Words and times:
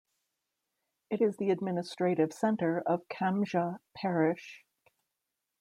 It 1.11 1.21
is 1.21 1.37
the 1.37 1.51
administrative 1.51 2.33
centre 2.33 2.81
of 2.87 3.07
Kambja 3.07 3.77
Parish. 3.95 4.63